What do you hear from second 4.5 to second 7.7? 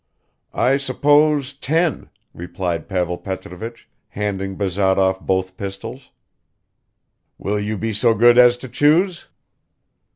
Bazarov both pistols. "Will